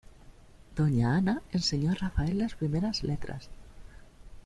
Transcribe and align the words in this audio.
Doña 0.75 1.15
Ana 1.15 1.43
enseñó 1.51 1.91
a 1.91 1.93
Rafael 1.93 2.39
las 2.39 2.55
primeras 2.55 3.03
letras. 3.03 3.51